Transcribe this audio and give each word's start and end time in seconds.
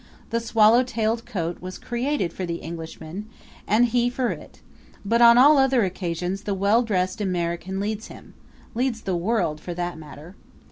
The 0.31 0.39
swallow 0.39 0.81
tailed 0.81 1.27
coat 1.27 1.61
was 1.61 1.77
created 1.77 2.33
for 2.33 2.43
the 2.43 2.55
Englishman 2.55 3.29
and 3.67 3.85
he 3.85 4.09
for 4.09 4.29
it; 4.31 4.59
but 5.05 5.21
on 5.21 5.37
all 5.37 5.59
other 5.59 5.85
occasions 5.85 6.41
the 6.41 6.55
well 6.55 6.81
dressed 6.81 7.21
American 7.21 7.79
leads 7.79 8.07
him 8.07 8.33
leads 8.73 9.01
the 9.01 9.15
world, 9.15 9.61
for 9.61 9.75
that 9.75 9.99
matter. 9.99 10.33